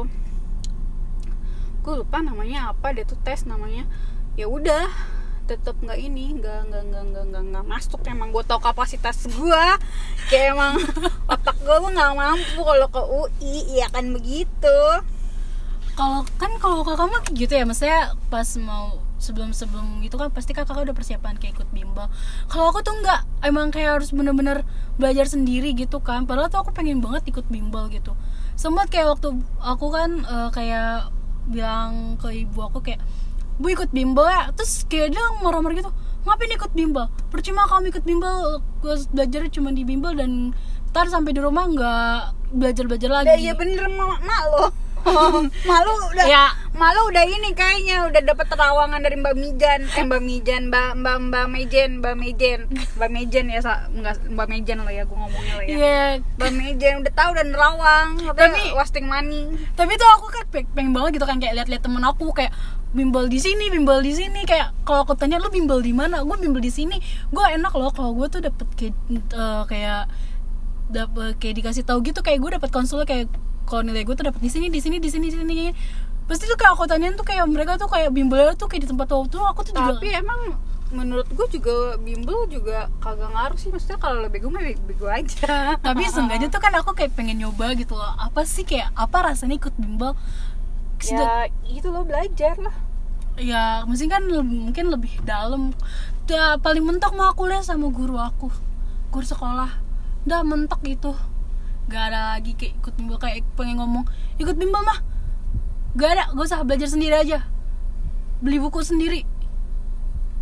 Gue 1.81 1.93
lupa 1.97 2.21
namanya 2.21 2.75
apa 2.75 2.93
dia 2.93 3.07
tuh 3.07 3.17
tes 3.23 3.47
namanya. 3.47 3.87
Ya 4.37 4.45
udah 4.51 4.85
tetap 5.49 5.75
nggak 5.83 5.99
ini 5.99 6.39
nggak 6.39 6.59
nggak 6.71 6.83
nggak 6.87 7.03
nggak 7.11 7.25
nggak 7.27 7.43
nggak 7.51 7.65
masuk 7.67 7.99
emang 8.07 8.31
gue 8.31 8.39
tau 8.47 8.61
kapasitas 8.63 9.27
gue 9.27 9.63
kayak 10.31 10.55
emang 10.55 10.79
otak 11.33 11.57
gue 11.59 11.75
tuh 11.75 11.91
nggak 11.91 12.13
mampu 12.15 12.61
kalau 12.63 12.87
ke 12.87 13.01
UI 13.03 13.83
ya 13.83 13.91
kan 13.91 14.15
begitu 14.15 14.79
kalau 15.95 16.23
kan 16.39 16.51
kalau 16.57 16.81
kakak 16.87 17.07
mah 17.11 17.23
gitu 17.35 17.53
ya 17.53 17.63
maksudnya 17.67 18.15
pas 18.31 18.47
mau 18.57 18.99
sebelum 19.21 19.53
sebelum 19.53 20.01
gitu 20.01 20.17
kan 20.17 20.33
pasti 20.33 20.51
kakak 20.57 20.81
udah 20.81 20.97
persiapan 20.97 21.37
kayak 21.37 21.61
ikut 21.61 21.69
bimbel. 21.69 22.09
Kalau 22.49 22.73
aku 22.73 22.81
tuh 22.81 22.97
nggak 22.97 23.45
emang 23.45 23.69
kayak 23.69 24.01
harus 24.01 24.09
bener-bener 24.09 24.65
belajar 24.97 25.29
sendiri 25.29 25.77
gitu 25.77 26.01
kan. 26.01 26.25
Padahal 26.25 26.49
tuh 26.49 26.65
aku 26.65 26.73
pengen 26.73 26.99
banget 26.99 27.29
ikut 27.29 27.45
bimbel 27.47 27.85
gitu. 27.93 28.17
Sempat 28.57 28.89
kayak 28.89 29.13
waktu 29.13 29.37
aku 29.61 29.87
kan 29.93 30.25
eh, 30.25 30.49
kayak 30.49 31.13
bilang 31.45 32.17
ke 32.17 32.45
ibu 32.49 32.59
aku 32.65 32.81
kayak 32.81 33.01
bu 33.61 33.69
ikut 33.69 33.93
bimbel 33.93 34.25
ya? 34.25 34.49
Terus 34.57 34.89
kayak 34.89 35.13
dia 35.13 35.23
marah-marah 35.45 35.77
gitu 35.77 35.91
ngapain 36.25 36.51
ikut 36.57 36.71
bimbel? 36.73 37.05
Percuma 37.29 37.69
kamu 37.69 37.93
ikut 37.93 38.03
bimbel 38.05 38.61
gue 38.81 38.95
belajar 39.13 39.45
cuma 39.53 39.69
di 39.69 39.85
bimbel 39.85 40.17
dan 40.17 40.57
ntar 40.91 41.07
sampai 41.07 41.31
di 41.31 41.39
rumah 41.39 41.69
nggak 41.69 42.17
belajar 42.57 42.83
belajar 42.89 43.09
lagi. 43.21 43.29
Ya 43.29 43.37
iya 43.37 43.53
bener 43.53 43.85
mak, 43.85 44.19
mak 44.25 44.43
lo 45.03 45.43
malu 45.69 45.91
udah 46.07 46.25
Ya. 46.25 46.45
malu 46.71 47.01
udah 47.07 47.23
ini 47.23 47.51
kayaknya 47.51 48.05
udah 48.05 48.21
dapet 48.23 48.47
terawangan 48.47 48.99
dari 48.99 49.15
Mbak 49.15 49.35
Mijan. 49.35 49.81
Eh 49.87 50.03
Mbak 50.03 50.21
Mijan 50.21 50.61
Mbak 50.67 50.89
Mbak 50.97 51.17
Mbak 51.27 51.45
Mejen 51.47 51.89
Mbak 51.99 52.15
Mejen. 52.15 52.59
Mbak 52.95 53.09
Mejen 53.09 53.45
ya 53.47 53.59
sa, 53.59 53.85
enggak 53.87 54.21
Mbak 54.25 54.47
Mejen 54.47 54.77
lah 54.79 54.89
ya 54.89 55.03
gue 55.03 55.13
ngomongnya 55.13 55.53
lah 55.53 55.63
ya. 55.63 55.69
Iya, 55.71 56.01
Mbak 56.35 56.51
Mejen 56.53 56.93
udah 57.01 57.13
tahu 57.13 57.31
dan 57.33 57.47
nerawang 57.49 58.09
tapi 58.29 58.39
Tapi- 58.39 58.71
wasting 58.73 59.05
money. 59.05 59.49
tapi 59.73 59.93
tuh 59.93 60.09
aku 60.11 60.25
kan 60.29 60.43
pe- 60.47 60.69
pengen 60.69 60.91
banget 60.91 61.17
gitu 61.17 61.25
kan 61.25 61.37
kayak 61.37 61.53
lihat-lihat 61.55 61.81
temen 61.81 62.01
aku 62.01 62.31
kayak 62.31 62.53
bimbel 62.91 63.23
di 63.25 63.39
sini 63.39 63.67
bimbel 63.67 63.99
di 63.99 64.11
sini 64.11 64.43
kayak 64.43 64.75
kalau 64.83 65.03
aku 65.03 65.15
tanya 65.15 65.37
lu 65.37 65.47
bimbel 65.47 65.79
di 65.79 65.91
mana? 65.91 66.21
Gue 66.21 66.35
bimbel 66.37 66.59
di 66.59 66.69
sini. 66.69 66.99
Gue 67.27 67.45
enak 67.47 67.71
loh 67.71 67.89
kalau 67.89 68.13
gue 68.13 68.27
tuh 68.27 68.39
dapet 68.39 68.67
kayak 68.73 68.95
eh, 69.29 69.63
kayak 69.65 70.01
dapet 70.87 71.35
kayak 71.37 71.55
dikasih 71.57 71.83
tahu 71.83 71.99
gitu 72.01 72.19
kayak 72.19 72.37
gue 72.37 72.51
dapet 72.53 72.69
konsul 72.69 73.03
kayak 73.03 73.31
kalau 73.71 73.87
nilai 73.87 74.03
gue 74.03 74.11
tuh 74.11 74.27
dapet 74.27 74.43
di 74.43 74.51
sini 74.51 74.67
di 74.67 74.83
sini 74.83 74.99
di 74.99 75.07
sini 75.07 75.31
di 75.31 75.37
sini 75.39 75.71
pasti 76.27 76.43
tuh 76.43 76.59
kayak 76.59 76.75
aku 76.75 76.83
tanyain 76.91 77.15
tuh 77.15 77.23
kayak 77.23 77.47
mereka 77.47 77.79
tuh 77.79 77.87
kayak 77.87 78.11
bimbel 78.11 78.51
tuh 78.59 78.67
kayak 78.67 78.83
di 78.83 78.89
tempat 78.91 79.07
waktu 79.07 79.37
aku 79.39 79.59
tuh 79.63 79.73
juga 79.73 79.95
tapi 79.95 80.11
emang 80.11 80.59
menurut 80.91 81.27
gue 81.31 81.47
juga 81.55 81.95
bimbel 82.03 82.51
juga 82.51 82.91
kagak 82.99 83.31
ngaruh 83.31 83.57
sih. 83.57 83.71
Maksudnya 83.71 83.95
kalau 83.95 84.27
lebih 84.27 84.43
gue 84.43 84.51
mah 84.51 84.63
bego 84.83 85.07
aja. 85.07 85.39
Tapi 85.87 86.03
seenggaknya 86.11 86.51
tuh 86.51 86.59
kan 86.59 86.75
aku 86.75 86.91
kayak 86.91 87.15
pengen 87.15 87.39
nyoba 87.39 87.71
gitu 87.79 87.95
loh. 87.95 88.11
Apa 88.19 88.43
sih 88.43 88.67
kayak 88.67 88.91
apa 88.93 89.31
rasanya 89.31 89.55
ikut 89.55 89.71
bimbel? 89.79 90.19
Sedang- 90.99 91.47
ya 91.63 91.71
itu 91.71 91.87
lo 91.89 92.03
belajar 92.03 92.59
lah. 92.59 92.75
Ya 93.39 93.87
mungkin 93.87 94.11
kan 94.11 94.23
mungkin 94.43 94.85
lebih 94.91 95.15
dalam. 95.23 95.71
Ya, 96.27 96.55
paling 96.59 96.83
mentok 96.83 97.11
mau 97.15 97.31
aku 97.31 97.47
lihat 97.47 97.67
sama 97.67 97.87
guru 97.91 98.15
aku. 98.19 98.51
Guru 99.15 99.25
sekolah. 99.25 99.71
Udah 100.27 100.43
mentok 100.43 100.79
gitu 100.83 101.15
gak 101.91 102.03
ada 102.11 102.19
lagi 102.39 102.55
kayak 102.55 102.79
ikut 102.79 102.93
bimbel 102.95 103.17
kayak 103.19 103.43
pengen 103.59 103.83
ngomong 103.83 104.07
ikut 104.39 104.55
bimbel 104.55 104.81
mah. 104.81 104.99
Gak 105.99 106.09
ada 106.15 106.23
gak 106.31 106.45
usah 106.47 106.63
belajar 106.63 106.87
sendiri 106.87 107.15
aja. 107.19 107.43
Beli 108.39 108.57
buku 108.57 108.79
sendiri. 108.81 109.27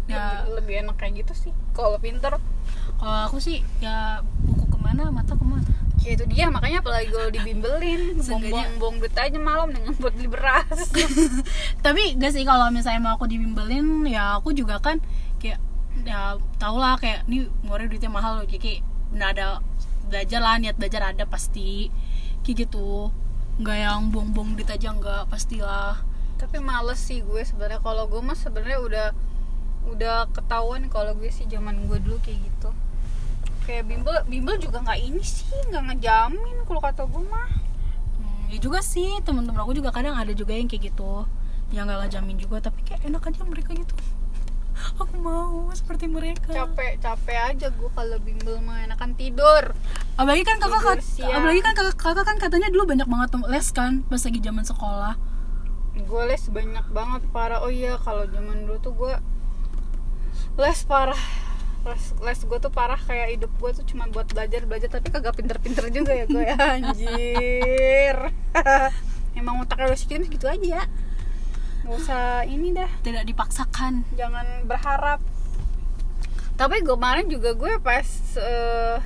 Ya. 0.05 0.45
Lebih, 0.45 0.53
lebih 0.61 0.75
enak 0.85 0.95
kayak 1.01 1.25
gitu 1.25 1.49
sih 1.49 1.51
kalau 1.73 1.97
pinter. 1.97 2.37
Kalau 3.01 3.19
aku 3.25 3.41
sih 3.41 3.65
ya 3.81 4.21
buku 4.45 4.69
ke 4.69 4.77
mana 4.77 5.09
mata 5.09 5.33
ke 5.33 5.45
mana. 5.45 5.65
Ya 5.99 6.15
itu 6.15 6.23
dia 6.31 6.47
makanya 6.47 6.79
apalagi 6.79 7.11
kalau 7.11 7.27
dibimbelin 7.27 8.01
buang-buang 8.53 8.95
duit 9.03 9.15
aja 9.17 9.39
malam 9.41 9.73
dengan 9.73 9.97
buat 9.97 10.13
beli 10.13 10.29
beras. 10.29 10.93
Tapi 11.85 12.15
gak 12.21 12.31
sih 12.37 12.45
kalau 12.45 12.69
misalnya 12.69 13.01
mau 13.01 13.17
aku 13.17 13.25
dibimbelin 13.25 14.05
ya 14.05 14.37
aku 14.37 14.53
juga 14.53 14.77
kan 14.79 15.01
kayak 15.41 15.59
ya 16.07 16.39
tau 16.59 16.79
lah 16.79 16.95
kayak 16.95 17.27
ini 17.27 17.51
ngurus 17.67 17.91
duitnya 17.91 18.11
mahal 18.11 18.39
loh 18.39 18.45
jadi 18.47 18.59
kayak 18.59 18.81
nggak 19.13 19.29
ada 19.37 19.47
belajar 20.09 20.41
lah 20.41 20.57
niat 20.57 20.75
belajar 20.77 21.13
ada 21.13 21.23
pasti. 21.29 21.89
Kayak 22.41 22.67
gitu. 22.67 23.13
Nggak 23.61 23.77
yang 23.77 24.01
buang-buang 24.13 24.57
duit 24.57 24.69
aja 24.69 24.89
nggak 24.93 25.29
pastilah. 25.29 26.01
Tapi 26.39 26.57
males 26.63 26.99
sih 27.01 27.21
gue 27.21 27.41
sebenarnya. 27.43 27.81
Kalau 27.83 28.07
gue 28.07 28.21
mah 28.21 28.37
sebenarnya 28.37 28.79
udah 28.79 29.07
udah 29.89 30.29
ketahuan 30.35 30.85
kalau 30.91 31.15
gue 31.17 31.31
sih 31.33 31.49
zaman 31.49 31.87
gue 31.89 31.97
dulu 32.01 32.17
kayak 32.21 32.39
gitu. 32.41 32.69
Kayak 33.65 33.85
bimbel 33.85 34.15
bimbel 34.25 34.55
juga 34.57 34.81
nggak 34.81 34.99
ini 34.99 35.21
sih 35.21 35.53
nggak 35.69 35.83
ngejamin 35.93 36.57
kalau 36.65 36.81
kata 36.81 37.03
gue 37.05 37.23
mah. 37.27 37.49
Hmm, 38.17 38.49
ya 38.49 38.57
juga 38.57 38.81
sih 38.81 39.19
teman-teman 39.21 39.61
aku 39.61 39.77
juga 39.77 39.93
kadang 39.93 40.17
ada 40.17 40.33
juga 40.33 40.57
yang 40.57 40.65
kayak 40.65 40.93
gitu. 40.93 41.25
Yang 41.69 41.83
nggak 41.85 41.99
ngajamin 42.05 42.37
juga 42.41 42.57
tapi 42.65 42.79
kayak 42.81 43.05
enak 43.05 43.21
aja 43.29 43.41
mereka 43.45 43.77
gitu 43.77 43.93
aku 44.99 45.15
mau 45.19 45.67
seperti 45.75 46.05
mereka. 46.07 46.51
Capek 46.51 46.99
capek 46.99 47.37
aja 47.55 47.67
gue 47.71 47.89
kalau 47.91 48.17
bimbel 48.23 48.59
mah 48.63 48.83
enakan 48.87 49.15
tidur. 49.15 49.75
Apalagi 50.15 50.43
kan 50.43 50.57
kakak 50.59 50.99
Tidur 50.99 50.99
siang. 51.03 51.35
apalagi 51.39 51.61
kan 51.63 51.73
kakak, 51.75 51.95
kakak 51.99 52.25
kan 52.27 52.37
katanya 52.39 52.67
dulu 52.71 52.83
banyak 52.95 53.07
banget 53.07 53.29
les 53.47 53.67
kan 53.71 54.03
pas 54.07 54.21
lagi 54.21 54.39
zaman 54.39 54.65
sekolah. 54.65 55.13
Gue 55.99 56.23
les 56.31 56.43
banyak 56.47 56.85
banget 56.91 57.21
parah. 57.31 57.59
Oh 57.63 57.71
iya 57.71 57.99
kalau 57.99 58.23
zaman 58.27 58.67
dulu 58.67 58.77
tuh 58.79 58.93
gue 58.95 59.13
les 60.59 60.79
parah. 60.87 61.21
Les, 61.79 62.03
les 62.19 62.39
gue 62.43 62.59
tuh 62.59 62.71
parah 62.71 62.99
kayak 62.99 63.39
hidup 63.39 63.51
gue 63.55 63.71
tuh 63.71 63.85
cuma 63.87 64.03
buat 64.11 64.27
belajar 64.27 64.67
belajar 64.67 64.91
tapi 64.91 65.07
kagak 65.15 65.39
pinter-pinter 65.39 65.87
juga 65.91 66.11
ya 66.11 66.25
gue 66.27 66.43
ya. 66.43 66.55
Anjir. 66.75 68.17
Emang 69.39 69.63
otaknya 69.63 69.95
udah 69.95 69.99
segitu 69.99 70.27
segitu 70.27 70.47
aja 70.51 70.83
nggak 71.89 72.05
usah 72.05 72.45
ini 72.45 72.69
dah. 72.69 72.85
Tidak 73.01 73.25
dipaksakan. 73.25 74.05
Jangan 74.13 74.69
berharap. 74.69 75.25
Tapi 76.53 76.85
gue 76.85 76.93
kemarin 76.93 77.25
juga 77.25 77.57
gue 77.57 77.81
pas 77.81 78.05
eh, 78.37 79.01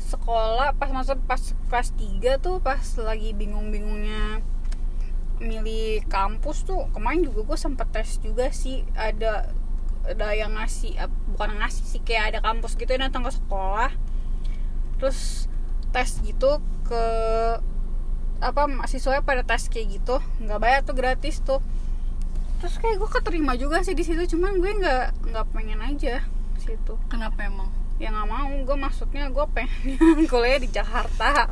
sekolah 0.00 0.72
pas 0.80 0.88
masuk 0.88 1.20
pas 1.28 1.42
kelas 1.68 1.92
3 2.00 2.40
tuh 2.40 2.64
pas 2.64 2.80
lagi 2.96 3.36
bingung-bingungnya 3.36 4.40
milih 5.42 6.06
kampus 6.08 6.64
tuh 6.64 6.88
kemarin 6.96 7.28
juga 7.28 7.52
gue 7.52 7.58
sempet 7.60 7.92
tes 7.92 8.16
juga 8.24 8.48
sih. 8.48 8.88
Ada 8.96 9.52
ada 10.08 10.32
yang 10.32 10.56
ngasih 10.56 10.96
bukan 11.36 11.60
ngasih 11.60 11.84
sih 11.84 12.00
kayak 12.00 12.32
ada 12.32 12.40
kampus 12.40 12.72
gitu 12.80 12.88
yang 12.88 13.12
datang 13.12 13.28
ke 13.28 13.36
sekolah. 13.36 13.92
Terus 14.96 15.44
tes 15.92 16.24
gitu 16.24 16.64
ke 16.88 17.04
apa 18.44 18.68
mahasiswa 18.68 19.24
pada 19.24 19.40
tes 19.40 19.72
kayak 19.72 20.00
gitu 20.00 20.20
nggak 20.44 20.60
bayar 20.60 20.80
tuh 20.84 20.92
gratis 20.92 21.40
tuh. 21.40 21.64
Terus 22.60 22.76
kayak 22.76 23.00
gue 23.00 23.10
keterima 23.10 23.56
juga 23.56 23.80
sih 23.80 23.96
di 23.96 24.04
situ 24.04 24.36
cuman 24.36 24.60
gue 24.60 24.72
nggak 24.84 25.32
nggak 25.32 25.46
pengen 25.56 25.80
aja 25.80 26.20
situ. 26.60 26.94
Kenapa 27.08 27.48
emang? 27.48 27.72
Ya 27.96 28.12
nggak 28.12 28.28
mau 28.28 28.52
gue 28.52 28.76
maksudnya 28.76 29.32
gue 29.32 29.44
pengen 29.56 30.28
kuliah 30.30 30.60
di 30.60 30.68
Jakarta. 30.68 31.48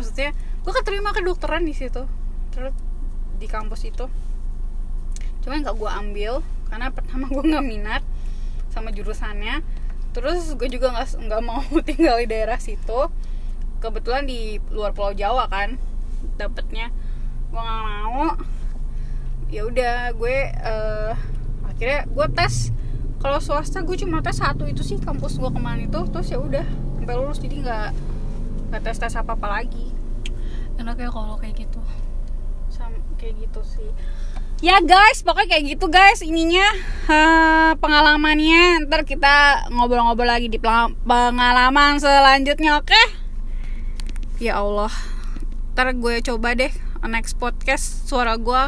Maksudnya 0.00 0.32
gue 0.64 0.72
keterima 0.72 1.12
kedokteran 1.12 1.68
di 1.68 1.76
situ 1.76 2.08
terus 2.52 2.72
di 3.36 3.44
kampus 3.44 3.84
itu. 3.84 4.08
Cuman 5.44 5.60
nggak 5.60 5.76
gue 5.76 5.90
ambil 5.92 6.32
karena 6.72 6.88
pertama 6.88 7.28
gue 7.28 7.44
nggak 7.44 7.66
minat 7.68 8.02
sama 8.72 8.96
jurusannya. 8.96 9.60
Terus 10.16 10.56
gue 10.56 10.72
juga 10.72 10.88
nggak 10.88 11.20
nggak 11.20 11.42
mau 11.44 11.60
tinggal 11.88 12.16
di 12.24 12.32
daerah 12.32 12.56
situ. 12.56 13.12
Kebetulan 13.84 14.24
di 14.24 14.56
luar 14.72 14.96
Pulau 14.96 15.12
Jawa 15.12 15.44
kan 15.52 15.76
dapetnya. 16.36 16.90
Gue 17.50 17.60
nggak 17.60 17.82
mau. 17.86 18.34
Ya 19.50 19.62
udah 19.66 19.96
gue 20.16 20.36
eh, 20.50 21.12
akhirnya 21.66 22.06
gue 22.10 22.26
tes. 22.34 22.74
Kalau 23.22 23.40
swasta 23.40 23.80
gue 23.80 23.96
cuma 23.96 24.20
tes 24.20 24.36
satu 24.36 24.68
itu 24.68 24.84
sih 24.84 25.00
kampus 25.00 25.40
gue 25.40 25.50
kemarin 25.50 25.88
itu. 25.88 26.00
Terus 26.10 26.28
ya 26.28 26.38
udah 26.42 26.66
sampai 27.00 27.14
lulus. 27.16 27.38
Jadi 27.40 27.64
nggak 27.64 27.88
nggak 28.72 28.82
tes 28.84 28.98
tes 28.98 29.14
apa 29.14 29.38
apa 29.38 29.46
lagi. 29.60 29.94
Enak 30.76 30.98
ya 30.98 31.08
kalau 31.08 31.38
kayak 31.38 31.64
gitu. 31.64 31.80
Sama 32.68 32.98
kayak 33.16 33.38
gitu 33.48 33.60
sih. 33.62 33.90
Ya 34.62 34.80
guys 34.80 35.20
pokoknya 35.20 35.58
kayak 35.58 35.64
gitu 35.76 35.86
guys 35.92 36.24
ininya 36.24 36.66
eh, 37.06 37.72
pengalamannya. 37.78 38.86
Ntar 38.90 39.06
kita 39.06 39.68
ngobrol-ngobrol 39.70 40.26
lagi 40.26 40.50
di 40.50 40.58
pengalaman 40.58 42.02
selanjutnya 42.02 42.82
oke? 42.82 43.02
Ya 44.42 44.58
Allah 44.58 45.13
ntar 45.74 45.90
gue 45.90 46.22
coba 46.22 46.54
deh 46.54 46.70
next 47.04 47.36
podcast 47.36 48.08
suara 48.08 48.38
gue 48.40 48.62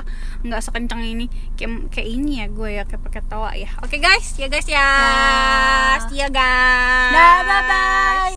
nggak 0.45 0.61
sekencang 0.61 1.01
ini. 1.07 1.27
Kayak 1.57 1.89
kayak 1.95 2.09
ini 2.11 2.45
ya 2.45 2.47
gue 2.51 2.69
ya 2.77 2.83
kayak 2.85 3.03
pakai 3.07 3.23
tawa 3.25 3.55
ya. 3.57 3.71
Oke 3.81 3.97
guys. 4.03 4.37
Ya 4.37 4.51
guys 4.51 4.69
ya. 4.69 4.77
Ya. 4.77 6.03
see 6.11 6.21
guys. 6.21 7.13
Dah, 7.15 7.39
bye-bye. 7.47 8.27